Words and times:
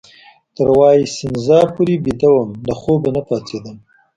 تر 0.55 0.67
وایسینزا 0.77 1.59
پورې 1.73 1.95
بیده 2.03 2.29
وم، 2.31 2.49
له 2.67 2.73
خوبه 2.81 3.09
نه 3.15 3.21
پاڅېدم. 3.27 3.77